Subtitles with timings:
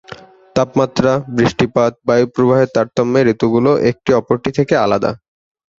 [0.55, 5.11] তাপমাত্রা, বৃষ্টিপাত, বায়ুপ্রবাহের তারতম্যে ঋতুগুলো একটি অপরটি থেকে আলাদা।